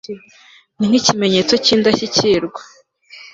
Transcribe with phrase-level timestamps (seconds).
[0.87, 2.61] ni ikimenyetso cyindashyikirwa